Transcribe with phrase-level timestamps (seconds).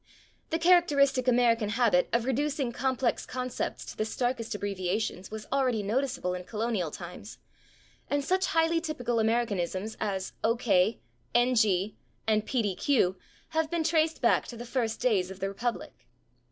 [0.49, 6.33] The characteristic American habit of reducing complex concepts to the starkest abbreviations was already noticeable
[6.33, 7.37] in colonial times,
[8.07, 10.57] [Pg023] and such highly typical Americanisms as /O.
[10.59, 11.01] K./,
[11.35, 11.53] /N.
[11.55, 12.63] G./, and /P.
[12.63, 12.75] D.
[12.75, 13.15] Q./,
[13.49, 16.07] have been traced back to the first days of the republic.